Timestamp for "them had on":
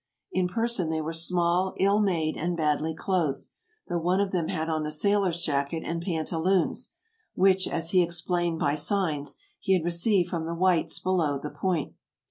4.31-4.83